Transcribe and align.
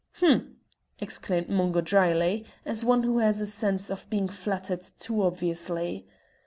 "H'm!" 0.17 0.55
exclaimed 0.97 1.47
Mungo 1.47 1.79
dryly, 1.79 2.43
as 2.65 2.83
one 2.83 3.03
who 3.03 3.19
has 3.19 3.39
a 3.39 3.45
sense 3.45 3.91
of 3.91 4.09
being 4.09 4.27
flattered 4.27 4.81
too 4.81 5.21
obviously. 5.21 6.07